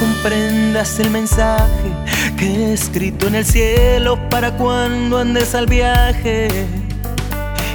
[0.00, 1.92] comprendas el mensaje
[2.38, 6.48] que he escrito en el cielo para cuando andes al viaje.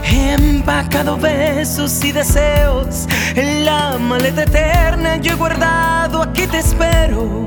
[0.04, 5.18] He empacado besos y deseos en la maleta eterna.
[5.18, 7.46] Yo he guardado, aquí te espero.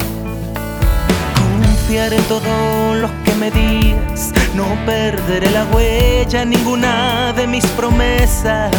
[1.34, 4.32] Confiar en todo lo que me digas.
[4.54, 8.70] No perderé la huella, ninguna de mis promesas.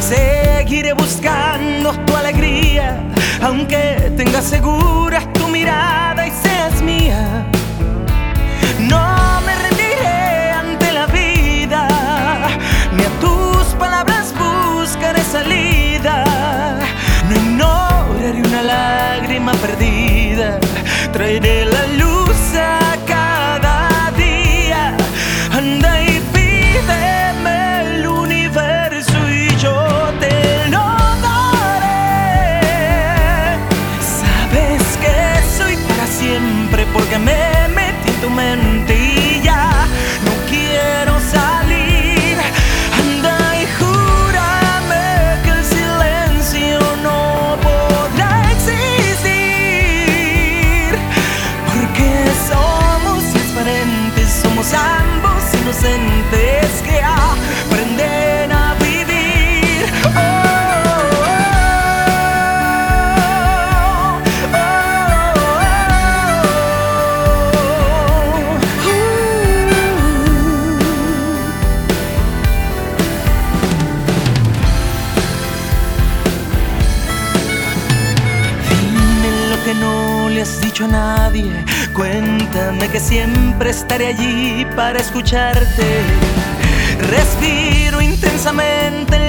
[0.00, 3.02] Seguiré buscando tu alegría,
[3.42, 7.46] aunque tengas seguras tu mirada y seas mía.
[8.80, 11.88] No me rendiré ante la vida,
[12.92, 16.24] ni a tus palabras buscaré salida.
[17.56, 20.58] No ignoraré una lágrima perdida,
[21.12, 22.05] traeré la luz
[38.20, 38.28] tu
[39.42, 39.86] ya
[40.24, 42.36] no quiero salir.
[43.00, 45.08] Anda y júrame
[45.44, 47.20] que el silencio no
[47.62, 49.36] podrá existir.
[51.66, 52.08] Porque
[52.50, 56.96] somos transparentes, somos ambos inocentes que
[79.66, 81.50] que no le has dicho a nadie.
[81.92, 85.86] Cuéntame que siempre estaré allí para escucharte.
[87.10, 89.25] Respiro intensamente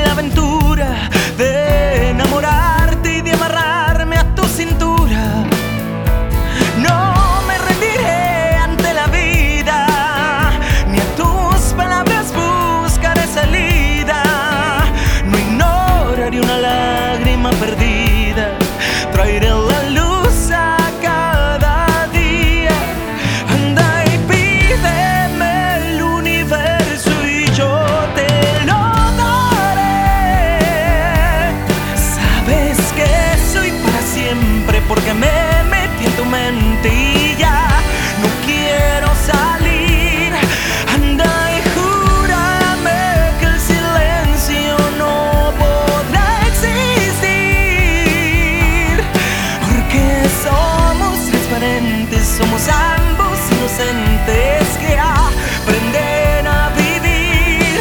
[53.77, 57.79] que aprenden a vivir.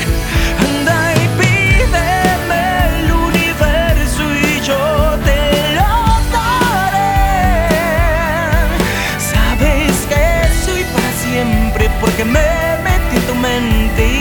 [0.60, 2.64] Anda y pídeme
[3.00, 5.40] el universo y yo te
[5.74, 5.92] lo
[6.36, 7.16] daré.
[9.18, 10.24] Sabes que
[10.66, 14.15] soy para siempre porque me metí en tu mente.